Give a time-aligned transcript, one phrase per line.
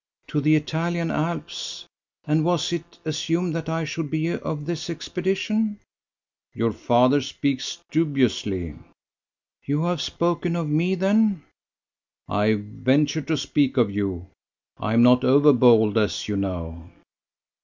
[0.29, 1.85] "To the Italian Alps!
[2.25, 5.77] And was it assumed that I should be of this expedition?"
[6.55, 8.73] "Your father speaks dubiously."
[9.63, 11.43] "You have spoken of me, then?"
[12.27, 14.25] "I ventured to speak of you.
[14.79, 16.89] I am not over bold, as you know."